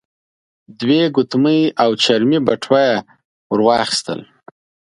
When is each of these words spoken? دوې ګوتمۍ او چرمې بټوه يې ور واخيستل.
دوې 0.79 1.01
ګوتمۍ 1.15 1.61
او 1.83 1.89
چرمې 2.03 2.39
بټوه 2.47 2.81
يې 2.87 2.95
ور 3.49 3.59
واخيستل. 3.67 4.19